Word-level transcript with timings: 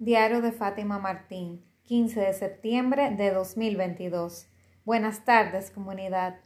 Diario 0.00 0.42
de 0.42 0.50
Fátima 0.50 0.98
Martín, 0.98 1.64
15 1.84 2.20
de 2.20 2.32
septiembre 2.32 3.14
de 3.14 3.30
2022. 3.30 4.48
Buenas 4.84 5.24
tardes, 5.24 5.70
comunidad. 5.70 6.40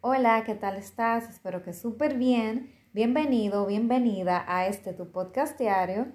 Hola, 0.00 0.42
¿qué 0.44 0.56
tal 0.56 0.76
estás? 0.76 1.30
Espero 1.30 1.62
que 1.62 1.72
súper 1.72 2.18
bien. 2.18 2.74
Bienvenido, 2.92 3.64
bienvenida 3.64 4.44
a 4.48 4.66
este 4.66 4.92
tu 4.92 5.12
podcast 5.12 5.56
diario. 5.56 6.08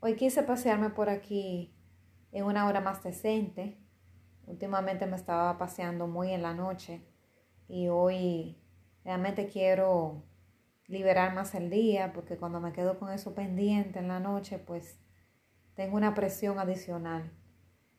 Hoy 0.00 0.16
quise 0.16 0.42
pasearme 0.42 0.90
por 0.90 1.08
aquí 1.08 1.74
en 2.30 2.44
una 2.44 2.66
hora 2.66 2.82
más 2.82 3.02
decente. 3.02 3.78
Últimamente 4.44 5.06
me 5.06 5.16
estaba 5.16 5.56
paseando 5.56 6.06
muy 6.06 6.30
en 6.30 6.42
la 6.42 6.52
noche 6.52 7.06
y 7.68 7.88
hoy 7.88 8.60
realmente 9.02 9.48
quiero 9.48 10.24
liberar 10.88 11.34
más 11.34 11.54
el 11.54 11.70
día 11.70 12.12
porque 12.12 12.36
cuando 12.36 12.60
me 12.60 12.74
quedo 12.74 12.98
con 12.98 13.10
eso 13.10 13.34
pendiente 13.34 13.98
en 13.98 14.08
la 14.08 14.20
noche, 14.20 14.58
pues 14.58 14.98
tengo 15.78 15.96
una 15.96 16.12
presión 16.12 16.58
adicional. 16.58 17.30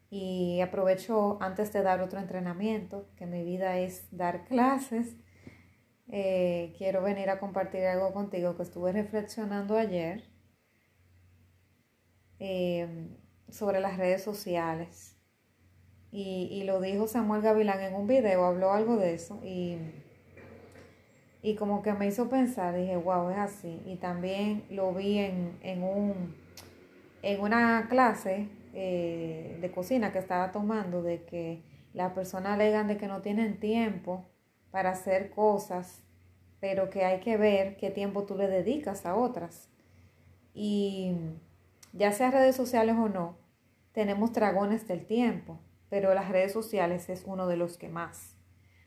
Y 0.10 0.60
aprovecho 0.60 1.42
antes 1.42 1.72
de 1.72 1.82
dar 1.82 2.02
otro 2.02 2.20
entrenamiento, 2.20 3.08
que 3.16 3.26
mi 3.26 3.42
vida 3.46 3.80
es 3.80 4.06
dar 4.12 4.44
clases. 4.44 5.16
Eh, 6.10 6.74
quiero 6.78 7.02
venir 7.02 7.30
a 7.30 7.40
compartir 7.40 7.86
algo 7.86 8.12
contigo 8.12 8.58
que 8.58 8.64
estuve 8.64 8.92
reflexionando 8.92 9.78
ayer 9.78 10.26
em, 12.40 13.16
sobre 13.48 13.80
las 13.80 13.96
redes 13.96 14.24
sociales. 14.24 15.16
Y, 16.12 16.50
y, 16.52 16.64
lo 16.66 16.82
dijo 16.82 17.08
Samuel 17.08 17.42
Gavilán 17.42 17.80
en 17.80 17.94
un 17.94 18.08
video, 18.08 18.44
habló 18.44 18.74
algo 18.74 18.98
de 18.98 19.14
eso 19.14 19.40
y, 19.42 19.78
y 21.42 21.56
como 21.56 21.82
que 21.82 21.94
me 21.94 22.08
hizo 22.08 22.30
pensar, 22.30 22.76
dije, 22.76 22.98
wow, 22.98 23.30
es 23.30 23.38
así. 23.38 23.82
Y 23.86 23.96
también 23.96 24.66
lo 24.70 24.94
vi 24.94 25.20
en, 25.20 25.58
en 25.62 25.84
un 25.84 26.49
en 27.22 27.42
una 27.42 27.88
clase 27.90 28.50
eh, 28.74 29.58
de 29.62 29.72
cocina 29.72 30.12
que 30.12 30.20
estaba 30.20 30.52
tomando 30.52 31.02
de 31.02 31.24
que 31.24 31.62
las 31.94 32.14
personas 32.14 32.54
alegan 32.54 32.88
de 32.88 32.98
que 32.98 33.08
no 33.08 33.22
tienen 33.22 33.60
tiempo 33.60 34.26
para 34.72 34.92
hacer 34.92 35.32
cosas, 35.32 36.04
pero 36.60 36.90
que 36.90 37.04
hay 37.04 37.20
que 37.20 37.38
ver 37.38 37.78
qué 37.78 37.90
tiempo 37.90 38.24
tú 38.24 38.36
le 38.36 38.48
dedicas 38.48 39.06
a 39.06 39.16
otras. 39.16 39.70
Y 40.54 41.16
ya 41.94 42.12
sea 42.12 42.32
redes 42.32 42.56
sociales 42.56 42.96
o 42.98 43.10
no, 43.10 43.38
tenemos 43.92 44.34
dragones 44.34 44.88
del 44.88 45.06
tiempo, 45.06 45.60
pero 45.90 46.14
las 46.14 46.30
redes 46.30 46.54
sociales 46.54 47.10
es 47.10 47.24
uno 47.26 47.48
de 47.48 47.58
los 47.58 47.78
que 47.78 47.90
más, 47.90 48.36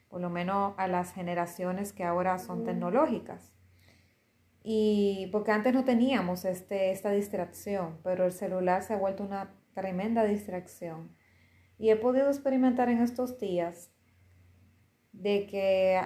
por 0.08 0.20
lo 0.20 0.30
menos 0.30 0.74
a 0.76 0.86
las 0.86 1.12
generaciones 1.12 1.92
que 1.92 2.04
ahora 2.04 2.38
son 2.38 2.64
tecnológicas. 2.64 3.51
Y 4.62 5.28
porque 5.32 5.50
antes 5.50 5.74
no 5.74 5.84
teníamos 5.84 6.44
este, 6.44 6.92
esta 6.92 7.10
distracción, 7.10 7.98
pero 8.04 8.24
el 8.24 8.32
celular 8.32 8.82
se 8.82 8.94
ha 8.94 8.96
vuelto 8.96 9.24
una 9.24 9.54
tremenda 9.74 10.24
distracción. 10.24 11.16
Y 11.78 11.90
he 11.90 11.96
podido 11.96 12.28
experimentar 12.28 12.88
en 12.88 13.02
estos 13.02 13.40
días 13.40 13.90
de 15.12 15.46
que 15.46 16.00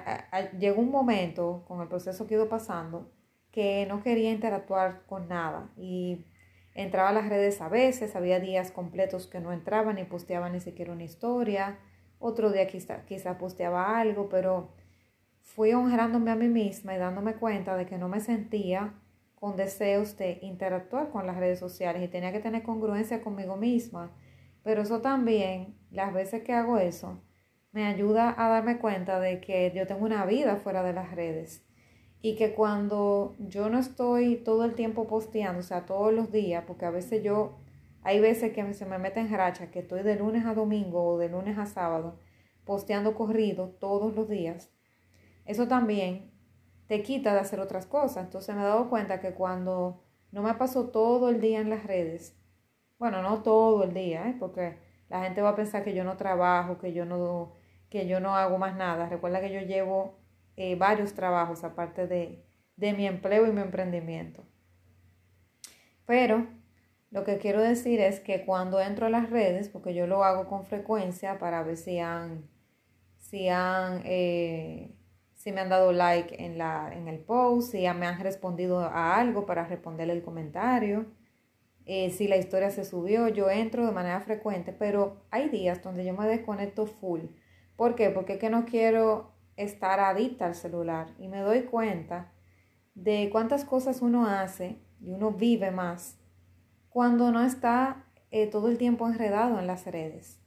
llegó 0.58 0.80
un 0.80 0.90
momento 0.90 1.64
con 1.68 1.80
el 1.80 1.88
proceso 1.88 2.26
que 2.26 2.34
he 2.34 2.36
ido 2.38 2.48
pasando 2.48 3.12
que 3.56 3.86
no 3.86 4.02
quería 4.02 4.32
interactuar 4.32 5.06
con 5.06 5.28
nada 5.28 5.70
y 5.78 6.26
entraba 6.74 7.08
a 7.08 7.12
las 7.12 7.30
redes 7.30 7.62
a 7.62 7.70
veces, 7.70 8.14
había 8.14 8.38
días 8.38 8.70
completos 8.70 9.26
que 9.26 9.41
no 9.41 9.50
entraba 9.50 9.94
ni 9.94 10.04
posteaba 10.04 10.50
ni 10.50 10.60
siquiera 10.60 10.92
una 10.92 11.04
historia, 11.04 11.78
otro 12.18 12.52
día 12.52 12.66
quizá, 12.66 13.06
quizá 13.06 13.38
posteaba 13.38 13.98
algo, 13.98 14.28
pero 14.28 14.74
fui 15.47 15.72
honrándome 15.72 16.33
a 16.33 16.34
mí 16.34 16.48
misma 16.48 16.94
y 16.94 16.98
dándome 16.98 17.36
cuenta 17.36 17.77
de 17.77 17.86
que 17.86 17.97
no 17.97 18.08
me 18.08 18.20
sentía 18.20 18.92
con 19.36 19.56
deseos 19.56 20.19
de 20.19 20.38
interactuar 20.42 21.11
con 21.11 21.27
las 21.27 21.36
redes 21.36 21.61
sociales 21.61 22.03
y 22.03 22.08
tenía 22.08 22.33
que 22.33 22.41
tener 22.41 22.62
congruencia 22.62 23.22
conmigo 23.22 23.56
misma. 23.56 24.11
Pero 24.64 24.83
eso 24.83 25.00
también, 25.00 25.78
las 25.91 26.12
veces 26.12 26.42
que 26.42 26.53
hago 26.53 26.78
eso, 26.78 27.19
me 27.72 27.86
ayuda 27.86 28.34
a 28.36 28.48
darme 28.48 28.78
cuenta 28.78 29.20
de 29.20 29.41
que 29.41 29.72
yo 29.75 29.87
tengo 29.87 30.04
una 30.04 30.26
vida 30.26 30.56
fuera 30.56 30.82
de 30.82 30.93
las 30.93 31.15
redes 31.15 31.65
y 32.20 32.34
que 32.34 32.53
cuando 32.53 33.37
yo 33.38 33.70
no 33.70 33.78
estoy 33.78 34.37
todo 34.37 34.65
el 34.65 34.75
tiempo 34.75 35.06
posteando, 35.06 35.60
o 35.60 35.62
sea, 35.62 35.87
todos 35.87 36.12
los 36.12 36.32
días, 36.32 36.65
porque 36.66 36.87
a 36.87 36.91
veces 36.91 37.22
yo, 37.22 37.56
hay 38.03 38.19
veces 38.20 38.53
que 38.53 38.75
se 38.75 38.84
me 38.84 38.99
meten 38.99 39.32
racha, 39.32 39.70
que 39.70 39.78
estoy 39.78 40.03
de 40.03 40.16
lunes 40.16 40.44
a 40.44 40.54
domingo 40.54 41.04
o 41.04 41.19
de 41.19 41.28
lunes 41.28 41.56
a 41.56 41.66
sábado 41.66 42.19
posteando 42.65 43.15
corrido 43.15 43.69
todos 43.78 44.15
los 44.15 44.28
días, 44.28 44.75
eso 45.46 45.68
también 45.68 46.30
te 46.86 47.02
quita 47.02 47.32
de 47.32 47.40
hacer 47.40 47.60
otras 47.60 47.86
cosas. 47.86 48.24
Entonces 48.24 48.54
me 48.54 48.62
he 48.62 48.64
dado 48.64 48.88
cuenta 48.88 49.20
que 49.20 49.32
cuando 49.32 50.04
no 50.32 50.42
me 50.42 50.54
paso 50.54 50.88
todo 50.88 51.30
el 51.30 51.40
día 51.40 51.60
en 51.60 51.70
las 51.70 51.84
redes, 51.84 52.36
bueno, 52.98 53.22
no 53.22 53.42
todo 53.42 53.84
el 53.84 53.94
día, 53.94 54.28
¿eh? 54.28 54.36
porque 54.38 54.78
la 55.08 55.22
gente 55.22 55.42
va 55.42 55.50
a 55.50 55.56
pensar 55.56 55.84
que 55.84 55.94
yo 55.94 56.04
no 56.04 56.16
trabajo, 56.16 56.78
que 56.78 56.92
yo 56.92 57.04
no, 57.04 57.52
que 57.90 58.06
yo 58.06 58.20
no 58.20 58.36
hago 58.36 58.58
más 58.58 58.76
nada. 58.76 59.08
Recuerda 59.08 59.40
que 59.40 59.52
yo 59.52 59.60
llevo 59.60 60.18
eh, 60.56 60.76
varios 60.76 61.14
trabajos 61.14 61.64
aparte 61.64 62.06
de, 62.06 62.44
de 62.76 62.92
mi 62.92 63.06
empleo 63.06 63.46
y 63.46 63.52
mi 63.52 63.60
emprendimiento. 63.60 64.44
Pero 66.06 66.46
lo 67.10 67.24
que 67.24 67.38
quiero 67.38 67.60
decir 67.60 68.00
es 68.00 68.20
que 68.20 68.44
cuando 68.44 68.80
entro 68.80 69.06
a 69.06 69.10
las 69.10 69.30
redes, 69.30 69.68
porque 69.68 69.94
yo 69.94 70.06
lo 70.06 70.24
hago 70.24 70.46
con 70.48 70.64
frecuencia 70.64 71.38
para 71.38 71.62
ver 71.62 71.76
si 71.76 71.98
han, 71.98 72.48
si 73.18 73.48
han 73.48 74.02
eh, 74.04 74.95
si 75.46 75.52
me 75.52 75.60
han 75.60 75.68
dado 75.68 75.92
like 75.92 76.44
en, 76.44 76.58
la, 76.58 76.90
en 76.92 77.06
el 77.06 77.20
post, 77.20 77.70
si 77.70 77.82
ya 77.82 77.94
me 77.94 78.04
han 78.06 78.18
respondido 78.18 78.80
a 78.80 79.14
algo 79.16 79.46
para 79.46 79.64
responderle 79.64 80.12
el 80.14 80.24
comentario, 80.24 81.06
eh, 81.84 82.10
si 82.10 82.26
la 82.26 82.36
historia 82.36 82.70
se 82.70 82.84
subió, 82.84 83.28
yo 83.28 83.48
entro 83.48 83.86
de 83.86 83.92
manera 83.92 84.20
frecuente, 84.20 84.72
pero 84.72 85.22
hay 85.30 85.48
días 85.48 85.84
donde 85.84 86.04
yo 86.04 86.14
me 86.14 86.26
desconecto 86.26 86.86
full. 86.86 87.26
¿Por 87.76 87.94
qué? 87.94 88.10
Porque 88.10 88.32
es 88.32 88.38
que 88.40 88.50
no 88.50 88.64
quiero 88.64 89.36
estar 89.56 90.00
adicta 90.00 90.46
al 90.46 90.56
celular 90.56 91.14
y 91.16 91.28
me 91.28 91.38
doy 91.38 91.62
cuenta 91.62 92.32
de 92.96 93.28
cuántas 93.30 93.64
cosas 93.64 94.02
uno 94.02 94.26
hace 94.26 94.80
y 95.00 95.12
uno 95.12 95.30
vive 95.30 95.70
más 95.70 96.18
cuando 96.88 97.30
no 97.30 97.44
está 97.44 98.04
eh, 98.32 98.48
todo 98.48 98.66
el 98.66 98.78
tiempo 98.78 99.06
enredado 99.06 99.60
en 99.60 99.68
las 99.68 99.86
redes. 99.86 100.40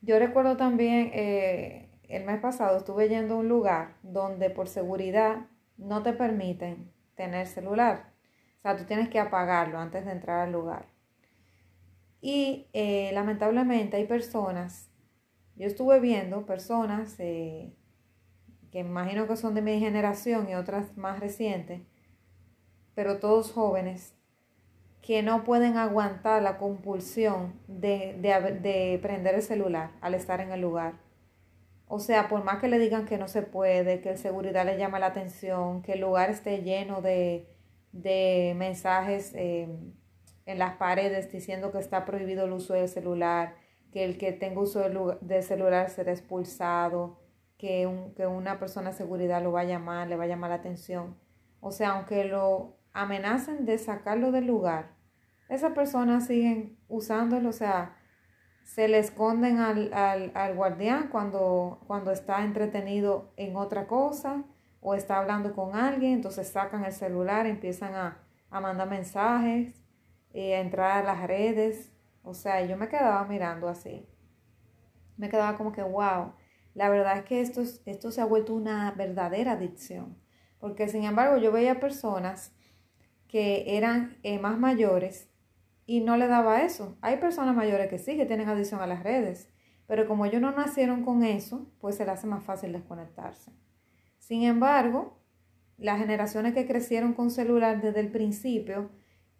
Yo 0.00 0.18
recuerdo 0.18 0.56
también 0.56 1.10
eh, 1.12 1.91
el 2.12 2.24
mes 2.24 2.40
pasado 2.40 2.76
estuve 2.76 3.08
yendo 3.08 3.34
a 3.34 3.38
un 3.38 3.48
lugar 3.48 3.94
donde 4.02 4.50
por 4.50 4.68
seguridad 4.68 5.46
no 5.78 6.02
te 6.02 6.12
permiten 6.12 6.92
tener 7.14 7.46
celular. 7.46 8.12
O 8.58 8.60
sea, 8.60 8.76
tú 8.76 8.84
tienes 8.84 9.08
que 9.08 9.18
apagarlo 9.18 9.78
antes 9.78 10.04
de 10.04 10.12
entrar 10.12 10.40
al 10.40 10.52
lugar. 10.52 10.84
Y 12.20 12.68
eh, 12.74 13.12
lamentablemente 13.14 13.96
hay 13.96 14.04
personas, 14.04 14.90
yo 15.56 15.66
estuve 15.66 16.00
viendo 16.00 16.44
personas 16.44 17.18
eh, 17.18 17.72
que 18.70 18.80
imagino 18.80 19.26
que 19.26 19.36
son 19.36 19.54
de 19.54 19.62
mi 19.62 19.80
generación 19.80 20.50
y 20.50 20.54
otras 20.54 20.98
más 20.98 21.18
recientes, 21.18 21.80
pero 22.94 23.20
todos 23.20 23.52
jóvenes, 23.52 24.14
que 25.00 25.22
no 25.22 25.44
pueden 25.44 25.78
aguantar 25.78 26.42
la 26.42 26.58
compulsión 26.58 27.54
de, 27.66 28.18
de 28.20 28.98
prender 29.00 29.34
el 29.34 29.42
celular 29.42 29.92
al 30.02 30.14
estar 30.14 30.40
en 30.40 30.52
el 30.52 30.60
lugar 30.60 31.11
o 31.94 31.98
sea, 31.98 32.26
por 32.26 32.42
más 32.42 32.58
que 32.58 32.68
le 32.68 32.78
digan 32.78 33.04
que 33.04 33.18
no 33.18 33.28
se 33.28 33.42
puede, 33.42 34.00
que 34.00 34.08
el 34.08 34.16
seguridad 34.16 34.64
le 34.64 34.78
llama 34.78 34.98
la 34.98 35.08
atención, 35.08 35.82
que 35.82 35.92
el 35.92 36.00
lugar 36.00 36.30
esté 36.30 36.62
lleno 36.62 37.02
de, 37.02 37.46
mensajes 38.56 39.34
em, 39.34 39.92
en 40.46 40.58
las 40.58 40.76
paredes 40.76 41.30
diciendo 41.30 41.70
que 41.70 41.78
está 41.78 42.06
prohibido 42.06 42.46
el 42.46 42.52
uso 42.52 42.72
del 42.72 42.88
celular, 42.88 43.56
que 43.92 44.06
el 44.06 44.16
que 44.16 44.32
tenga 44.32 44.62
uso 44.62 44.80
del 45.20 45.42
celular 45.42 45.90
será 45.90 46.12
expulsado, 46.12 47.20
que, 47.58 47.86
que 48.16 48.26
una 48.26 48.58
persona 48.58 48.92
de 48.92 48.96
seguridad 48.96 49.42
lo 49.42 49.52
va 49.52 49.60
a 49.60 49.64
llamar, 49.64 50.08
le 50.08 50.16
va 50.16 50.24
a 50.24 50.28
llamar 50.28 50.48
la 50.48 50.56
atención. 50.56 51.18
O 51.60 51.72
sea, 51.72 51.90
aunque 51.90 52.24
lo 52.24 52.78
amenacen 52.94 53.66
de 53.66 53.76
sacarlo 53.76 54.32
del 54.32 54.46
lugar, 54.46 54.92
esas 55.50 55.74
personas 55.74 56.26
siguen 56.26 56.78
usándolo, 56.88 57.50
o 57.50 57.52
sea, 57.52 57.98
se 58.64 58.88
le 58.88 58.98
esconden 58.98 59.58
al, 59.58 59.90
al, 59.92 60.54
guardián 60.54 61.08
cuando, 61.08 61.80
cuando 61.86 62.10
está 62.10 62.44
entretenido 62.44 63.32
en 63.36 63.56
otra 63.56 63.86
cosa 63.86 64.44
o 64.80 64.94
está 64.94 65.18
hablando 65.18 65.54
con 65.54 65.76
alguien, 65.76 66.14
entonces 66.14 66.48
sacan 66.48 66.84
el 66.84 66.92
celular, 66.92 67.46
empiezan 67.46 67.94
a, 67.94 68.18
mandar 68.50 68.88
mensajes, 68.88 69.82
y 70.34 70.52
a 70.52 70.60
entrar 70.60 71.02
a 71.02 71.04
las 71.04 71.26
redes. 71.26 71.92
O 72.22 72.34
sea, 72.34 72.64
yo 72.64 72.76
me 72.76 72.88
quedaba 72.88 73.24
mirando 73.24 73.68
así. 73.68 74.08
Me 75.16 75.28
quedaba 75.28 75.56
como 75.56 75.72
que, 75.72 75.82
wow, 75.82 76.32
la 76.74 76.88
verdad 76.88 77.18
es 77.18 77.24
que 77.24 77.40
esto, 77.40 77.62
esto 77.84 78.10
se 78.10 78.20
ha 78.20 78.24
vuelto 78.24 78.54
una 78.54 78.90
verdadera 78.92 79.52
adicción. 79.52 80.18
Porque 80.58 80.88
sin 80.88 81.04
embargo 81.04 81.36
yo 81.38 81.52
veía 81.52 81.80
personas 81.80 82.52
que 83.28 83.76
eran 83.76 84.18
eh, 84.22 84.38
más 84.38 84.58
mayores 84.58 85.31
y 85.86 86.00
no 86.00 86.16
le 86.16 86.28
daba 86.28 86.62
eso. 86.62 86.96
Hay 87.00 87.16
personas 87.16 87.54
mayores 87.56 87.88
que 87.88 87.98
sí, 87.98 88.16
que 88.16 88.26
tienen 88.26 88.48
adicción 88.48 88.80
a 88.80 88.86
las 88.86 89.02
redes, 89.02 89.50
pero 89.86 90.06
como 90.06 90.26
ellos 90.26 90.40
no 90.40 90.52
nacieron 90.52 91.04
con 91.04 91.22
eso, 91.22 91.70
pues 91.80 91.96
se 91.96 92.04
les 92.04 92.14
hace 92.14 92.26
más 92.26 92.44
fácil 92.44 92.72
desconectarse. 92.72 93.52
Sin 94.18 94.42
embargo, 94.42 95.18
las 95.76 95.98
generaciones 95.98 96.54
que 96.54 96.66
crecieron 96.66 97.12
con 97.12 97.30
celular 97.30 97.82
desde 97.82 98.00
el 98.00 98.10
principio, 98.10 98.90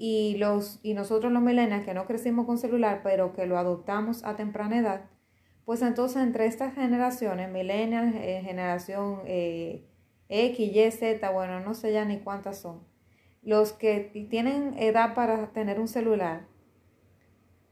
y, 0.04 0.36
los, 0.36 0.80
y 0.82 0.94
nosotros 0.94 1.32
los 1.32 1.40
millennials 1.42 1.84
que 1.84 1.94
no 1.94 2.06
crecimos 2.06 2.44
con 2.44 2.58
celular, 2.58 3.02
pero 3.04 3.32
que 3.32 3.46
lo 3.46 3.56
adoptamos 3.56 4.24
a 4.24 4.34
temprana 4.34 4.78
edad, 4.78 5.04
pues 5.64 5.80
entonces 5.80 6.20
entre 6.20 6.46
estas 6.46 6.74
generaciones, 6.74 7.48
millennials, 7.48 8.12
eh, 8.16 8.42
generación 8.44 9.20
eh, 9.26 9.86
X, 10.28 10.58
Y, 10.58 10.90
Z, 10.90 11.30
bueno, 11.30 11.60
no 11.60 11.74
sé 11.74 11.92
ya 11.92 12.04
ni 12.04 12.18
cuántas 12.18 12.58
son, 12.58 12.80
los 13.42 13.72
que 13.72 14.26
tienen 14.30 14.74
edad 14.78 15.14
para 15.14 15.52
tener 15.52 15.80
un 15.80 15.88
celular, 15.88 16.46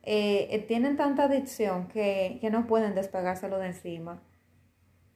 eh, 0.02 0.64
tienen 0.66 0.96
tanta 0.96 1.24
adicción 1.24 1.88
que, 1.88 2.38
que, 2.40 2.50
no 2.50 2.66
pueden 2.66 2.94
despegárselo 2.94 3.58
de 3.58 3.68
encima. 3.68 4.22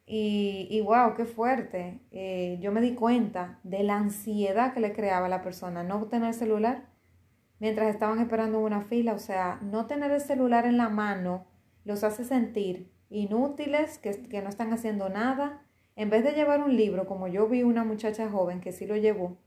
Y, 0.06 0.68
y 0.70 0.80
wow, 0.82 1.14
qué 1.16 1.24
fuerte. 1.24 2.00
yo 2.60 2.72
me 2.72 2.80
di 2.80 2.94
cuenta 2.94 3.58
de 3.62 3.82
la 3.82 3.96
ansiedad 3.96 4.74
que 4.74 4.80
le 4.80 4.92
creaba 4.92 5.26
a 5.26 5.30
la 5.30 5.42
persona 5.42 5.82
no 5.82 6.06
tener 6.08 6.34
celular 6.34 6.94
mientras 7.58 7.88
estaban 7.88 8.18
esperando 8.18 8.60
una 8.60 8.82
fila. 8.82 9.14
O 9.14 9.18
sea, 9.18 9.58
no 9.62 9.86
tener 9.86 10.10
el 10.10 10.20
celular 10.20 10.66
en 10.66 10.76
la 10.76 10.90
mano 10.90 11.46
los 11.84 12.04
hace 12.04 12.24
sentir 12.24 12.92
inútiles, 13.10 13.98
que, 13.98 14.10
que 14.28 14.42
no 14.42 14.48
están 14.48 14.72
haciendo 14.72 15.08
nada. 15.08 15.62
En 15.96 16.10
vez 16.10 16.24
de 16.24 16.32
llevar 16.32 16.62
un 16.62 16.76
libro, 16.76 17.06
como 17.06 17.28
yo 17.28 17.48
vi 17.48 17.62
una 17.62 17.84
muchacha 17.84 18.28
joven 18.28 18.60
que 18.60 18.72
sí 18.72 18.86
lo 18.86 18.96
llevó, 18.96 19.38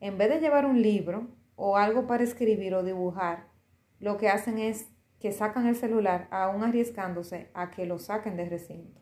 en 0.00 0.18
vez 0.18 0.28
de 0.28 0.40
llevar 0.40 0.66
un 0.66 0.80
libro 0.80 1.28
o 1.56 1.76
algo 1.76 2.06
para 2.06 2.24
escribir 2.24 2.74
o 2.74 2.82
dibujar, 2.82 3.48
lo 3.98 4.16
que 4.16 4.28
hacen 4.28 4.58
es 4.58 4.90
que 5.18 5.32
sacan 5.32 5.66
el 5.66 5.74
celular, 5.74 6.28
aún 6.30 6.62
arriesgándose 6.62 7.50
a 7.54 7.70
que 7.70 7.86
lo 7.86 7.98
saquen 7.98 8.36
del 8.36 8.50
recinto. 8.50 9.00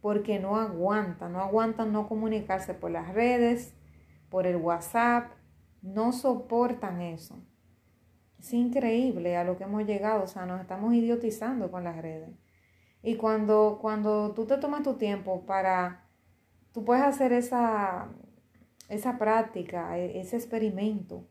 Porque 0.00 0.38
no 0.38 0.56
aguantan, 0.56 1.32
no 1.32 1.40
aguantan 1.40 1.92
no 1.92 2.08
comunicarse 2.08 2.74
por 2.74 2.92
las 2.92 3.12
redes, 3.12 3.74
por 4.30 4.46
el 4.46 4.56
WhatsApp, 4.56 5.32
no 5.82 6.12
soportan 6.12 7.00
eso. 7.00 7.36
Es 8.38 8.52
increíble 8.52 9.36
a 9.36 9.42
lo 9.42 9.56
que 9.56 9.64
hemos 9.64 9.84
llegado, 9.84 10.22
o 10.22 10.26
sea, 10.28 10.46
nos 10.46 10.60
estamos 10.60 10.94
idiotizando 10.94 11.70
con 11.70 11.82
las 11.82 11.96
redes. 11.96 12.30
Y 13.02 13.16
cuando, 13.16 13.78
cuando 13.80 14.32
tú 14.34 14.46
te 14.46 14.58
tomas 14.58 14.82
tu 14.82 14.94
tiempo 14.94 15.44
para, 15.46 16.04
tú 16.72 16.84
puedes 16.84 17.04
hacer 17.04 17.32
esa, 17.32 18.08
esa 18.88 19.18
práctica, 19.18 19.98
e, 19.98 20.20
ese 20.20 20.36
experimento 20.36 21.26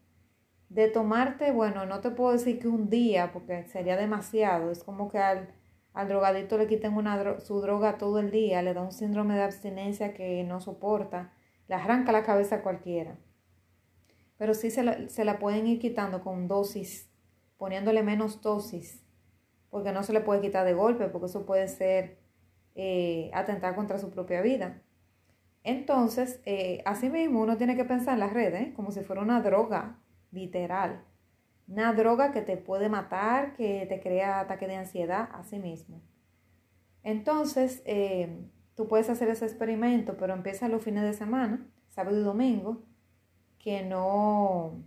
de 0.69 0.89
tomarte, 0.89 1.51
bueno, 1.51 1.85
no 1.85 2.01
te 2.01 2.11
puedo 2.11 2.31
decir 2.31 2.59
que 2.59 2.67
un 2.67 2.89
día, 2.89 3.31
porque 3.31 3.65
sería 3.65 3.97
demasiado, 3.97 4.71
es 4.71 4.83
como 4.83 5.09
que 5.09 5.19
al, 5.19 5.53
al 5.93 6.07
drogadito 6.07 6.57
le 6.57 6.67
quiten 6.67 6.93
una, 6.95 7.39
su 7.39 7.61
droga 7.61 7.97
todo 7.97 8.19
el 8.19 8.31
día, 8.31 8.61
le 8.61 8.73
da 8.73 8.81
un 8.81 8.91
síndrome 8.91 9.35
de 9.35 9.43
abstinencia 9.43 10.13
que 10.13 10.43
no 10.43 10.59
soporta, 10.59 11.33
le 11.67 11.75
arranca 11.75 12.11
la 12.11 12.23
cabeza 12.23 12.57
a 12.57 12.61
cualquiera 12.61 13.17
pero 14.37 14.53
sí 14.53 14.69
se 14.69 14.83
la, 14.83 15.07
se 15.09 15.25
la 15.25 15.39
pueden 15.39 15.67
ir 15.67 15.79
quitando 15.79 16.21
con 16.21 16.47
dosis, 16.47 17.09
poniéndole 17.57 18.03
menos 18.03 18.41
dosis, 18.41 19.03
porque 19.69 19.91
no 19.91 20.03
se 20.03 20.13
le 20.13 20.21
puede 20.21 20.41
quitar 20.41 20.65
de 20.65 20.73
golpe, 20.73 21.07
porque 21.07 21.27
eso 21.27 21.45
puede 21.45 21.67
ser 21.67 22.19
eh, 22.75 23.31
atentar 23.33 23.75
contra 23.75 23.97
su 23.97 24.09
propia 24.09 24.41
vida. 24.41 24.81
Entonces, 25.65 26.41
eh, 26.45 26.83
mismo 27.12 27.41
uno 27.41 27.57
tiene 27.57 27.75
que 27.75 27.85
pensar 27.85 28.13
en 28.13 28.19
las 28.19 28.33
redes 28.33 28.71
como 28.75 28.91
si 28.91 29.01
fuera 29.01 29.23
una 29.23 29.41
droga, 29.41 29.97
literal. 30.31 31.03
Una 31.67 31.91
droga 31.94 32.31
que 32.31 32.44
te 32.44 32.56
puede 32.56 32.88
matar, 32.88 33.56
que 33.56 33.88
te 33.88 34.00
crea 34.00 34.41
ataque 34.41 34.67
de 34.67 34.75
ansiedad, 34.75 35.27
así 35.33 35.57
mismo. 35.57 36.03
Entonces, 37.01 37.81
eh, 37.85 38.47
tú 38.75 38.88
puedes 38.88 39.09
hacer 39.09 39.27
ese 39.29 39.45
experimento, 39.45 40.17
pero 40.17 40.35
empieza 40.35 40.67
los 40.67 40.83
fines 40.83 41.03
de 41.03 41.13
semana, 41.13 41.67
sábado 41.89 42.19
y 42.19 42.23
domingo, 42.23 42.83
que 43.57 43.81
no, 43.81 44.83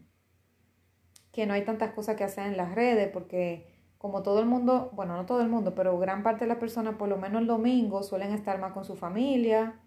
que 1.32 1.46
no 1.46 1.54
hay 1.54 1.64
tantas 1.64 1.92
cosas 1.92 2.14
que 2.14 2.22
hacer 2.22 2.46
en 2.46 2.56
las 2.56 2.76
redes, 2.76 3.10
porque 3.12 3.66
como 3.98 4.22
todo 4.22 4.38
el 4.38 4.46
mundo, 4.46 4.90
bueno, 4.92 5.16
no 5.16 5.26
todo 5.26 5.40
el 5.40 5.48
mundo, 5.48 5.74
pero 5.74 5.98
gran 5.98 6.22
parte 6.22 6.44
de 6.44 6.48
las 6.48 6.58
personas, 6.58 6.94
por 6.94 7.08
lo 7.08 7.16
menos 7.16 7.42
el 7.42 7.48
domingo, 7.48 8.04
suelen 8.04 8.30
estar 8.32 8.60
más 8.60 8.72
con 8.72 8.84
su 8.84 8.94
familia, 8.94 9.80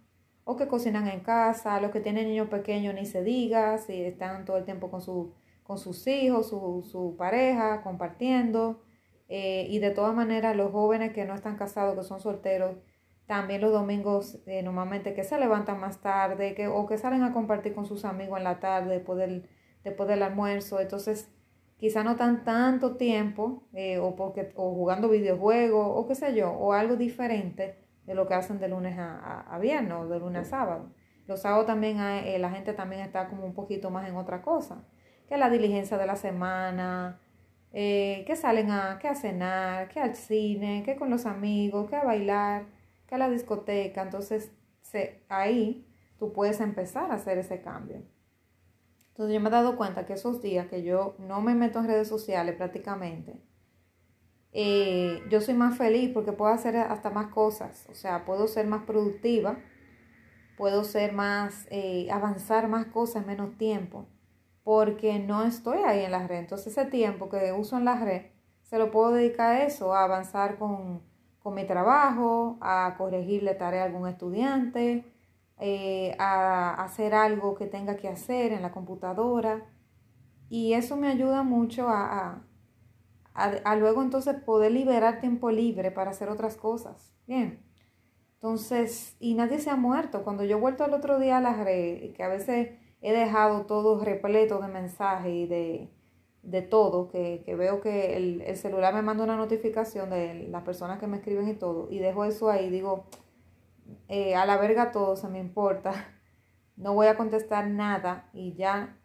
o 0.44 0.56
que 0.58 0.68
cocinan 0.68 1.08
en 1.08 1.22
casa, 1.22 1.80
los 1.80 1.92
que 1.92 2.00
tienen 2.02 2.28
niños 2.28 2.50
pequeños 2.50 2.96
ni 2.96 3.06
se 3.06 3.24
diga, 3.24 3.78
si 3.78 4.02
están 4.02 4.46
todo 4.46 4.58
el 4.58 4.66
tiempo 4.66 4.90
con, 4.90 5.02
su, 5.02 5.34
con 5.64 5.78
sus 5.78 6.06
hijos, 6.08 6.50
su, 6.50 6.84
su 6.90 7.16
pareja, 7.18 7.82
compartiendo. 7.84 8.82
Eh, 9.30 9.68
y 9.70 9.80
de 9.80 9.92
todas 9.92 10.14
maneras, 10.16 10.56
los 10.56 10.72
jóvenes 10.72 11.14
que 11.14 11.26
no 11.26 11.36
están 11.36 11.58
casados, 11.58 11.96
que 11.96 12.04
son 12.04 12.20
solteros, 12.20 12.76
también 13.28 13.62
los 13.62 13.72
domingos 13.72 14.40
eh, 14.46 14.62
normalmente 14.62 15.14
que 15.14 15.24
se 15.24 15.40
levantan 15.40 15.80
más 15.80 16.02
tarde 16.02 16.54
que, 16.54 16.68
o 16.68 16.86
que 16.86 16.98
salen 16.98 17.24
a 17.24 17.32
compartir 17.32 17.74
con 17.74 17.86
sus 17.86 18.04
amigos 18.04 18.38
en 18.38 18.44
la 18.44 18.60
tarde 18.60 18.96
después 18.96 19.18
del, 19.20 19.48
después 19.86 20.10
del 20.10 20.24
almuerzo. 20.24 20.82
Entonces, 20.82 21.32
quizá 21.78 22.04
no 22.04 22.18
tan 22.18 22.44
tanto 22.44 22.98
tiempo 22.98 23.64
eh, 23.74 24.00
o, 24.00 24.16
porque, 24.18 24.52
o 24.56 24.74
jugando 24.74 25.08
videojuegos 25.08 25.88
o 25.90 26.08
qué 26.08 26.16
sé 26.16 26.36
yo, 26.36 26.52
o 26.52 26.74
algo 26.74 26.98
diferente 26.98 27.81
de 28.06 28.16
lo 28.16 28.28
que 28.28 28.34
hacen 28.34 28.60
de 28.60 28.68
lunes 28.68 28.98
a, 28.98 29.42
a, 29.42 29.60
viernes 29.60 29.94
o 29.94 30.08
de 30.08 30.20
lunes 30.20 30.48
a 30.48 30.50
sábado. 30.50 30.92
Los 31.28 31.42
sábados 31.42 31.66
también 31.66 32.00
hay, 32.00 32.30
eh, 32.30 32.40
la 32.40 32.50
gente 32.52 32.74
también 32.74 33.02
está 33.02 33.28
como 33.28 33.46
un 33.46 33.54
poquito 33.54 33.90
más 33.90 34.08
en 34.08 34.16
otra 34.16 34.42
cosa, 34.42 34.84
que 35.28 35.38
la 35.38 35.50
diligencia 35.50 35.98
de 35.98 36.08
la 36.08 36.16
semana, 36.16 37.20
que 37.72 38.36
salen 38.36 38.72
a, 38.72 39.00
que 39.00 39.08
a 39.08 39.16
cenar, 39.16 39.88
que 39.88 40.00
al 40.00 40.16
cine, 40.16 40.84
que 40.84 40.96
con 40.96 41.10
los 41.10 41.26
amigos, 41.26 41.90
que 41.90 41.96
a 41.96 42.04
bailar 42.04 42.66
que 43.12 43.16
a 43.16 43.18
la 43.18 43.30
discoteca. 43.30 44.02
Entonces, 44.02 44.54
ahí 45.28 45.86
tú 46.18 46.32
puedes 46.32 46.62
empezar 46.62 47.12
a 47.12 47.16
hacer 47.16 47.38
ese 47.38 47.62
cambio. 47.62 48.04
Entonces, 49.10 49.34
yo 49.34 49.42
me 49.42 49.50
he 49.50 49.52
dado 49.52 49.76
cuenta 49.76 50.06
que 50.06 50.14
esos 50.14 50.42
días 50.42 50.68
que 50.68 50.82
yo 50.82 51.16
no 51.20 51.42
me 51.42 51.54
meto 51.54 51.80
en 51.80 51.88
redes 51.88 52.08
sociales 52.08 52.56
prácticamente, 52.56 53.36
eh, 54.54 55.24
yo 55.30 55.42
soy 55.42 55.54
más 55.54 55.78
feliz 55.78 56.12
porque 56.14 56.34
puedo 56.34 56.52
hacer 56.52 56.78
hasta 56.78 57.10
más 57.10 57.28
cosas. 57.28 57.88
O 57.90 57.96
sea, 57.96 58.26
puedo 58.26 58.48
ser 58.48 58.68
más 58.68 58.84
productiva, 58.84 59.58
puedo 60.58 60.84
ser 60.84 61.14
más, 61.14 61.68
eh, 61.72 62.10
avanzar 62.12 62.68
más 62.68 62.88
cosas 62.88 63.24
en 63.24 63.28
menos 63.28 63.58
tiempo, 63.58 64.08
porque 64.64 65.20
no 65.20 65.44
estoy 65.44 65.80
ahí 65.80 66.04
en 66.06 66.12
la 66.12 66.28
red. 66.28 66.40
Entonces, 66.40 66.78
ese 66.78 66.90
tiempo 66.90 67.30
que 67.30 67.52
uso 67.54 67.78
en 67.78 67.86
la 67.86 67.96
red, 68.04 68.28
se 68.64 68.78
lo 68.78 68.92
puedo 68.92 69.12
dedicar 69.12 69.56
a 69.56 69.66
eso, 69.66 69.94
a 69.94 70.04
avanzar 70.04 70.58
con 70.58 71.12
con 71.42 71.56
mi 71.56 71.66
trabajo, 71.66 72.58
a 72.62 72.96
corregirle 72.98 73.56
tarea 73.56 73.84
a 73.84 73.86
algún 73.86 74.08
estudiante, 74.08 75.06
eh, 75.60 76.16
a 76.20 76.84
hacer 76.84 77.14
algo 77.16 77.56
que 77.56 77.66
tenga 77.66 77.98
que 77.98 78.08
hacer 78.08 78.54
en 78.54 78.62
la 78.62 78.72
computadora. 78.72 79.66
Y 80.50 80.74
eso 80.74 80.98
me 80.98 81.08
ayuda 81.08 81.44
mucho 81.44 81.90
a, 81.90 82.18
a, 82.18 82.44
luego 83.78 84.02
entonces 84.02 84.36
poder 84.36 84.72
liberar 84.72 85.20
tiempo 85.20 85.52
libre 85.52 85.92
para 85.92 86.12
hacer 86.12 86.30
otras 86.30 86.58
cosas. 86.58 87.14
Bien. 87.28 87.64
Entonces, 88.36 89.16
y 89.20 89.36
nadie 89.36 89.60
se 89.60 89.70
ha 89.70 89.76
muerto. 89.76 90.24
Cuando 90.24 90.44
yo 90.44 90.58
he 90.58 90.60
vuelto 90.60 90.86
el 90.86 90.94
otro 90.94 91.20
día 91.20 91.38
a 91.38 91.42
la 91.42 91.64
red, 91.64 92.14
que 92.14 92.24
a 92.24 92.28
veces 92.28 92.72
he 93.02 93.14
dejado 93.14 93.66
todo 93.66 94.04
repleto 94.04 94.60
de 94.60 94.68
mensajes 94.68 95.32
y 95.32 95.46
de, 95.48 95.90
de 96.44 96.62
todo, 96.62 97.08
que, 97.08 97.44
que 97.46 97.56
veo 97.56 97.82
que 97.82 98.18
el, 98.18 98.42
el, 98.42 98.58
celular 98.58 98.94
me 98.94 99.02
manda 99.02 99.24
una 99.24 99.38
notificación 99.38 100.10
de 100.10 100.48
las 100.50 100.64
personas 100.64 101.00
que 101.00 101.08
me 101.08 101.18
escriben 101.18 101.48
y 101.48 101.54
todo, 101.54 101.88
y 101.92 102.00
dejo 102.00 102.26
eso 102.26 102.50
ahí, 102.50 102.70
digo, 102.70 103.06
eh, 104.08 104.36
a 104.36 104.46
la 104.46 104.58
verga 104.58 104.92
todo, 104.92 105.16
se 105.16 105.28
me 105.28 105.40
importa, 105.40 105.94
no 106.76 106.94
voy 106.94 107.08
a 107.08 107.18
contestar 107.18 107.68
nada 107.68 108.30
y 108.34 108.54
ya, 108.54 108.98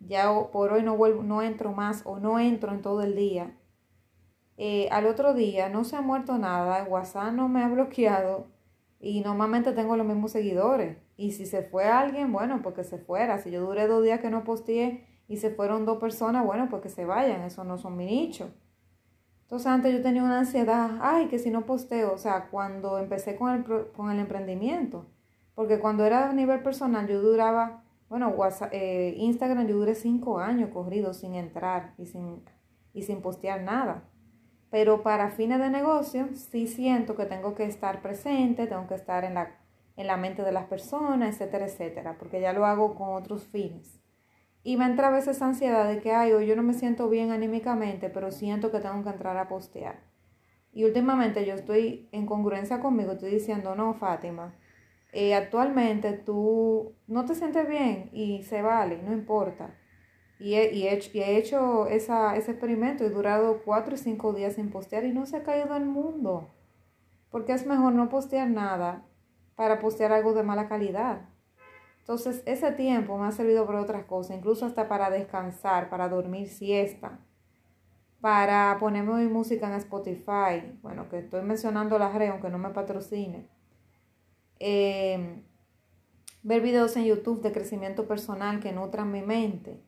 ya 0.00 0.30
por 0.52 0.72
hoy 0.72 0.82
no 0.82 0.96
vuelvo, 0.96 1.22
no 1.22 1.42
entro 1.42 1.72
más 1.72 2.02
o 2.04 2.18
no 2.18 2.38
entro 2.38 2.72
en 2.72 2.82
todo 2.82 3.02
el 3.02 3.16
día. 3.16 3.56
Eh, 4.56 4.88
al 4.90 5.06
otro 5.06 5.34
día 5.34 5.68
no 5.68 5.84
se 5.84 5.96
ha 5.96 6.00
muerto 6.00 6.38
nada, 6.38 6.84
WhatsApp 6.84 7.32
no 7.32 7.48
me 7.48 7.62
ha 7.62 7.68
bloqueado 7.68 8.46
y 9.00 9.20
normalmente 9.20 9.72
tengo 9.72 9.96
los 9.96 10.06
mismos 10.06 10.32
seguidores. 10.32 10.98
Y 11.16 11.32
si 11.32 11.46
se 11.46 11.62
fue 11.62 11.86
alguien, 11.86 12.32
bueno, 12.32 12.60
porque 12.62 12.84
se 12.84 12.98
fuera. 12.98 13.38
Si 13.38 13.50
yo 13.50 13.60
duré 13.60 13.86
dos 13.86 14.02
días 14.02 14.20
que 14.20 14.30
no 14.30 14.44
posteé, 14.44 15.06
y 15.28 15.38
se 15.38 15.50
fueron 15.50 15.86
dos 15.86 15.98
personas, 15.98 16.44
bueno, 16.44 16.68
pues 16.68 16.82
que 16.82 16.88
se 16.88 17.04
vayan, 17.04 17.42
eso 17.42 17.64
no 17.64 17.78
son 17.78 17.96
mi 17.96 18.06
nicho. 18.06 18.52
Entonces 19.42 19.66
antes 19.66 19.92
yo 19.92 20.02
tenía 20.02 20.22
una 20.22 20.40
ansiedad, 20.40 20.98
ay, 21.00 21.28
que 21.28 21.38
si 21.38 21.50
no 21.50 21.66
posteo, 21.66 22.12
o 22.12 22.18
sea, 22.18 22.48
cuando 22.50 22.98
empecé 22.98 23.36
con 23.36 23.54
el, 23.54 23.64
con 23.92 24.10
el 24.10 24.18
emprendimiento, 24.18 25.06
porque 25.54 25.78
cuando 25.78 26.04
era 26.04 26.30
a 26.30 26.32
nivel 26.32 26.62
personal 26.62 27.06
yo 27.06 27.20
duraba, 27.22 27.83
bueno, 28.08 28.28
WhatsApp, 28.28 28.70
eh, 28.72 29.14
Instagram 29.16 29.66
yo 29.66 29.76
duré 29.76 29.94
cinco 29.94 30.38
años 30.38 30.70
corridos 30.70 31.18
sin 31.18 31.34
entrar 31.34 31.94
y 31.98 32.06
sin, 32.06 32.42
y 32.92 33.02
sin 33.02 33.22
postear 33.22 33.62
nada. 33.62 34.04
Pero 34.70 35.02
para 35.02 35.30
fines 35.30 35.60
de 35.60 35.70
negocio 35.70 36.28
sí 36.34 36.66
siento 36.66 37.16
que 37.16 37.26
tengo 37.26 37.54
que 37.54 37.64
estar 37.64 38.02
presente, 38.02 38.66
tengo 38.66 38.86
que 38.86 38.94
estar 38.94 39.24
en 39.24 39.34
la, 39.34 39.56
en 39.96 40.06
la 40.06 40.16
mente 40.16 40.42
de 40.42 40.52
las 40.52 40.66
personas, 40.66 41.34
etcétera, 41.34 41.66
etcétera, 41.66 42.16
porque 42.18 42.40
ya 42.40 42.52
lo 42.52 42.66
hago 42.66 42.94
con 42.94 43.14
otros 43.14 43.44
fines. 43.44 44.00
Y 44.64 44.76
me 44.76 44.86
entra 44.86 45.08
a 45.08 45.10
veces 45.10 45.42
ansiedad 45.42 45.86
de 45.86 46.00
que, 46.00 46.12
ay, 46.12 46.32
hoy 46.32 46.46
yo 46.46 46.56
no 46.56 46.62
me 46.62 46.72
siento 46.72 47.08
bien 47.08 47.30
anímicamente, 47.30 48.08
pero 48.10 48.30
siento 48.30 48.72
que 48.72 48.80
tengo 48.80 49.04
que 49.04 49.10
entrar 49.10 49.36
a 49.36 49.46
postear. 49.46 50.00
Y 50.72 50.84
últimamente 50.84 51.46
yo 51.46 51.54
estoy 51.54 52.08
en 52.10 52.26
congruencia 52.26 52.80
conmigo, 52.80 53.12
estoy 53.12 53.30
diciendo, 53.30 53.76
no, 53.76 53.94
Fátima, 53.94 54.54
eh, 55.14 55.34
actualmente 55.34 56.12
tú 56.12 56.96
no 57.06 57.24
te 57.24 57.34
sientes 57.34 57.68
bien 57.68 58.10
y 58.12 58.42
se 58.42 58.62
vale, 58.62 59.00
no 59.02 59.12
importa. 59.12 59.74
Y 60.40 60.54
he, 60.54 60.74
y 60.74 60.88
he 60.88 61.36
hecho, 61.36 61.86
ese 61.86 62.36
experimento, 62.36 63.04
he 63.04 63.10
durado 63.10 63.62
cuatro 63.64 63.94
y 63.94 63.98
cinco 63.98 64.32
días 64.32 64.54
sin 64.54 64.70
postear 64.70 65.04
y 65.04 65.12
no 65.12 65.24
se 65.26 65.36
ha 65.36 65.44
caído 65.44 65.76
el 65.76 65.86
mundo. 65.86 66.50
Porque 67.30 67.52
es 67.52 67.66
mejor 67.66 67.92
no 67.92 68.08
postear 68.08 68.50
nada 68.50 69.06
para 69.54 69.78
postear 69.78 70.12
algo 70.12 70.34
de 70.34 70.42
mala 70.42 70.68
calidad. 70.68 71.28
Entonces, 72.00 72.42
ese 72.44 72.72
tiempo 72.72 73.16
me 73.16 73.26
ha 73.26 73.32
servido 73.32 73.66
para 73.66 73.80
otras 73.80 74.04
cosas, 74.04 74.36
incluso 74.36 74.66
hasta 74.66 74.88
para 74.88 75.08
descansar, 75.08 75.88
para 75.88 76.08
dormir 76.08 76.48
siesta, 76.48 77.20
para 78.20 78.76
ponerme 78.78 79.24
mi 79.24 79.32
música 79.32 79.68
en 79.68 79.74
Spotify. 79.74 80.78
Bueno, 80.82 81.08
que 81.08 81.20
estoy 81.20 81.42
mencionando 81.42 81.98
la 81.98 82.10
red, 82.10 82.30
aunque 82.30 82.50
no 82.50 82.58
me 82.58 82.70
patrocine. 82.70 83.48
Eh, 84.66 85.42
ver 86.42 86.62
videos 86.62 86.96
en 86.96 87.04
YouTube 87.04 87.42
de 87.42 87.52
crecimiento 87.52 88.08
personal 88.08 88.60
que 88.60 88.72
nutran 88.72 89.12
mi 89.12 89.20
mente. 89.20 89.78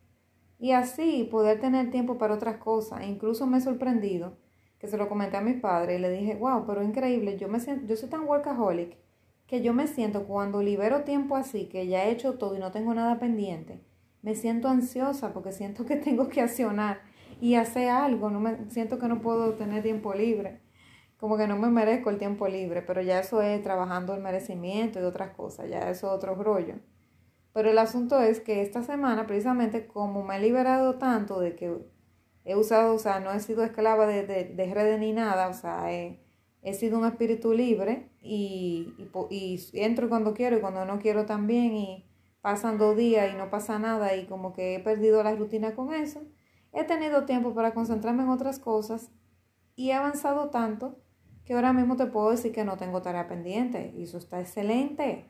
Y 0.59 0.73
así 0.73 1.27
poder 1.31 1.61
tener 1.61 1.91
tiempo 1.91 2.19
para 2.19 2.35
otras 2.35 2.59
cosas. 2.59 3.07
Incluso 3.07 3.47
me 3.47 3.57
he 3.57 3.61
sorprendido 3.63 4.37
que 4.79 4.87
se 4.87 4.99
lo 4.99 5.09
comenté 5.09 5.39
a 5.39 5.41
mi 5.41 5.55
padre 5.55 5.97
y 5.97 5.99
le 5.99 6.11
dije, 6.11 6.35
wow, 6.35 6.67
pero 6.67 6.83
increíble, 6.83 7.39
yo, 7.39 7.49
me 7.49 7.59
siento, 7.59 7.87
yo 7.87 7.97
soy 7.97 8.11
tan 8.11 8.29
workaholic 8.29 8.99
que 9.47 9.63
yo 9.63 9.73
me 9.73 9.87
siento 9.87 10.25
cuando 10.25 10.61
libero 10.61 11.05
tiempo 11.05 11.37
así, 11.37 11.67
que 11.71 11.87
ya 11.87 12.05
he 12.05 12.11
hecho 12.11 12.35
todo 12.35 12.55
y 12.55 12.59
no 12.59 12.71
tengo 12.71 12.93
nada 12.93 13.19
pendiente, 13.19 13.81
me 14.21 14.35
siento 14.35 14.69
ansiosa 14.69 15.33
porque 15.33 15.53
siento 15.53 15.87
que 15.87 15.97
tengo 15.97 16.29
que 16.29 16.43
accionar 16.43 17.01
y 17.41 17.55
hacer 17.55 17.89
algo, 17.89 18.29
no 18.29 18.41
me 18.41 18.69
siento 18.69 18.99
que 18.99 19.09
no 19.09 19.23
puedo 19.23 19.55
tener 19.55 19.83
tiempo 19.83 20.13
libre, 20.13 20.61
como 21.19 21.37
que 21.37 21.47
no 21.47 21.57
me 21.57 21.69
merezco 21.69 22.11
el 22.11 22.19
tiempo 22.19 22.49
libre, 22.49 22.83
pero 22.83 23.01
ya 23.03 23.21
eso 23.21 23.41
es 23.43 23.63
trabajando 23.63 24.15
el 24.15 24.21
merecimiento 24.21 25.01
y 25.01 25.05
otras 25.05 25.31
cosas, 25.31 25.69
ya 25.69 25.91
eso 25.91 26.09
es 26.09 26.13
otro 26.13 26.35
rollo. 26.35 26.75
Pero 27.53 27.71
el 27.71 27.79
asunto 27.79 28.21
es 28.21 28.41
que 28.41 28.61
esta 28.61 28.83
semana, 28.83 29.27
precisamente 29.27 29.87
como 29.87 30.23
me 30.23 30.37
he 30.37 30.41
liberado 30.41 30.97
tanto 30.97 31.41
de 31.41 31.57
que 31.57 31.75
he 32.45 32.55
usado, 32.55 32.95
o 32.95 32.99
sea, 32.99 33.21
no 33.21 33.33
he 33.33 33.41
sido 33.41 33.65
esclava 33.65 34.07
de, 34.07 34.27
de, 34.27 34.45
de 34.45 34.75
redes 34.75 35.01
ni 35.01 35.13
nada, 35.13 35.49
o 35.49 35.55
sea, 35.55 35.91
he, 35.91 36.21
he 36.63 36.75
sido 36.75 36.99
un 36.99 37.07
espíritu 37.07 37.55
libre 37.55 38.11
y, 38.21 38.95
y, 38.99 39.09
y, 39.35 39.81
entro 39.81 40.09
cuando 40.09 40.35
quiero 40.35 40.59
y 40.59 40.61
cuando 40.61 40.85
no 40.85 40.99
quiero 40.99 41.25
también 41.25 41.75
y 41.75 42.05
pasan 42.43 42.77
dos 42.77 42.97
días 42.97 43.33
y 43.33 43.37
no 43.37 43.51
pasa 43.51 43.79
nada 43.79 44.15
y 44.17 44.27
como 44.27 44.53
que 44.53 44.75
he 44.75 44.81
perdido 44.81 45.23
la 45.23 45.35
rutina 45.35 45.75
con 45.75 45.95
eso. 45.95 46.23
He 46.73 46.85
tenido 46.85 47.25
tiempo 47.25 47.55
para 47.55 47.73
concentrarme 47.73 48.25
en 48.25 48.29
otras 48.29 48.59
cosas 48.59 49.11
y 49.77 49.91
he 49.91 49.95
avanzado 49.95 50.51
tanto 50.51 50.99
que 51.47 51.55
ahora 51.55 51.73
mismo 51.73 51.97
te 51.97 52.07
puedo 52.07 52.31
decir 52.31 52.53
que 52.53 52.65
no 52.65 52.77
tengo 52.77 53.01
tarea 53.03 53.29
pendiente 53.29 53.95
y 53.97 54.03
eso 54.03 54.19
está 54.19 54.41
excelente. 54.41 55.27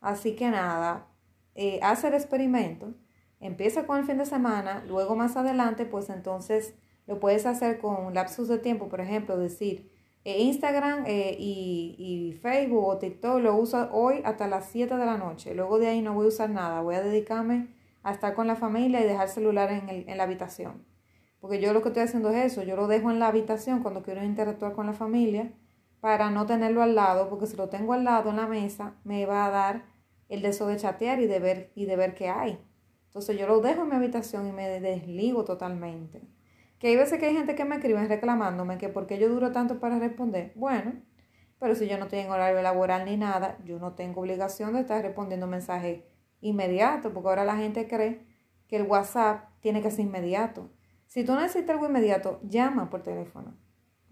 Así 0.00 0.34
que 0.34 0.50
nada, 0.50 1.06
eh, 1.54 1.78
hacer 1.82 2.12
experimento, 2.14 2.94
empieza 3.40 3.86
con 3.86 3.98
el 3.98 4.04
fin 4.04 4.18
de 4.18 4.26
semana, 4.26 4.84
luego 4.86 5.16
más 5.16 5.36
adelante, 5.36 5.86
pues 5.86 6.10
entonces 6.10 6.74
lo 7.06 7.20
puedes 7.20 7.46
hacer 7.46 7.78
con 7.78 8.14
lapsos 8.14 8.48
de 8.48 8.58
tiempo, 8.58 8.88
por 8.88 9.00
ejemplo, 9.00 9.38
decir, 9.38 9.90
eh, 10.24 10.40
Instagram 10.42 11.04
eh, 11.06 11.36
y, 11.38 11.94
y, 11.98 12.32
Facebook 12.34 12.84
o 12.84 12.98
TikTok 12.98 13.40
lo 13.40 13.56
uso 13.56 13.88
hoy 13.92 14.20
hasta 14.24 14.48
las 14.48 14.66
7 14.66 14.96
de 14.96 15.06
la 15.06 15.16
noche, 15.16 15.54
luego 15.54 15.78
de 15.78 15.86
ahí 15.86 16.02
no 16.02 16.14
voy 16.14 16.26
a 16.26 16.28
usar 16.28 16.50
nada, 16.50 16.80
voy 16.82 16.96
a 16.96 17.02
dedicarme 17.02 17.68
a 18.02 18.12
estar 18.12 18.34
con 18.34 18.46
la 18.46 18.56
familia 18.56 19.00
y 19.00 19.04
dejar 19.04 19.28
el 19.28 19.32
celular 19.32 19.70
en, 19.70 19.88
el, 19.88 20.08
en 20.08 20.16
la 20.16 20.24
habitación. 20.24 20.87
Porque 21.40 21.60
yo 21.60 21.72
lo 21.72 21.82
que 21.82 21.88
estoy 21.88 22.02
haciendo 22.02 22.30
es 22.30 22.52
eso, 22.52 22.62
yo 22.62 22.76
lo 22.76 22.88
dejo 22.88 23.10
en 23.10 23.18
la 23.18 23.28
habitación 23.28 23.82
cuando 23.82 24.02
quiero 24.02 24.24
interactuar 24.24 24.72
con 24.72 24.86
la 24.86 24.92
familia 24.92 25.52
para 26.00 26.30
no 26.30 26.46
tenerlo 26.46 26.82
al 26.82 26.94
lado, 26.94 27.28
porque 27.28 27.46
si 27.46 27.56
lo 27.56 27.68
tengo 27.68 27.92
al 27.92 28.04
lado 28.04 28.30
en 28.30 28.36
la 28.36 28.46
mesa 28.46 28.94
me 29.04 29.26
va 29.26 29.46
a 29.46 29.50
dar 29.50 29.84
el 30.28 30.42
de 30.42 30.48
eso 30.48 30.66
de 30.66 30.76
chatear 30.76 31.20
y 31.20 31.26
de 31.26 31.38
ver, 31.38 31.72
y 31.74 31.86
de 31.86 31.96
ver 31.96 32.14
qué 32.14 32.28
hay. 32.28 32.58
Entonces 33.06 33.38
yo 33.38 33.46
lo 33.46 33.60
dejo 33.60 33.82
en 33.82 33.88
mi 33.88 33.96
habitación 33.96 34.46
y 34.46 34.52
me 34.52 34.68
desligo 34.80 35.44
totalmente. 35.44 36.22
Que 36.78 36.88
hay 36.88 36.96
veces 36.96 37.18
que 37.18 37.26
hay 37.26 37.34
gente 37.34 37.54
que 37.54 37.64
me 37.64 37.76
escribe 37.76 38.06
reclamándome 38.06 38.78
que 38.78 38.88
por 38.88 39.06
qué 39.06 39.18
yo 39.18 39.28
duro 39.28 39.50
tanto 39.50 39.80
para 39.80 39.98
responder. 39.98 40.52
Bueno, 40.54 40.92
pero 41.58 41.74
si 41.74 41.88
yo 41.88 41.98
no 41.98 42.06
tengo 42.06 42.34
horario 42.34 42.62
laboral 42.62 43.04
ni 43.04 43.16
nada, 43.16 43.58
yo 43.64 43.78
no 43.78 43.94
tengo 43.94 44.20
obligación 44.20 44.74
de 44.74 44.80
estar 44.80 45.02
respondiendo 45.02 45.46
mensajes 45.46 46.02
inmediatos, 46.40 47.12
porque 47.12 47.28
ahora 47.28 47.44
la 47.44 47.56
gente 47.56 47.88
cree 47.88 48.24
que 48.68 48.76
el 48.76 48.84
WhatsApp 48.84 49.48
tiene 49.60 49.82
que 49.82 49.90
ser 49.90 50.04
inmediato. 50.04 50.70
Si 51.08 51.24
tú 51.24 51.34
necesitas 51.34 51.70
algo 51.70 51.86
inmediato, 51.86 52.38
llama 52.44 52.90
por 52.90 53.02
teléfono. 53.02 53.56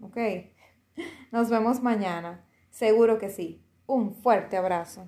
¿Ok? 0.01 0.17
Nos 1.31 1.49
vemos 1.49 1.81
mañana. 1.81 2.45
Seguro 2.71 3.19
que 3.19 3.29
sí. 3.29 3.63
Un 3.85 4.15
fuerte 4.15 4.57
abrazo. 4.57 5.07